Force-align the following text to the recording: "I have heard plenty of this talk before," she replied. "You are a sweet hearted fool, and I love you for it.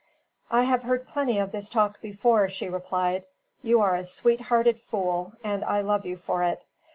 "I 0.49 0.63
have 0.63 0.81
heard 0.81 1.07
plenty 1.07 1.37
of 1.37 1.51
this 1.51 1.69
talk 1.69 2.01
before," 2.01 2.49
she 2.49 2.67
replied. 2.67 3.23
"You 3.61 3.81
are 3.81 3.95
a 3.95 4.03
sweet 4.03 4.41
hearted 4.41 4.79
fool, 4.79 5.33
and 5.43 5.63
I 5.63 5.81
love 5.81 6.07
you 6.07 6.17
for 6.17 6.41
it. 6.41 6.63